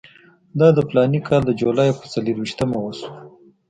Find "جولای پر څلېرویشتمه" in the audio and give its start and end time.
1.61-2.77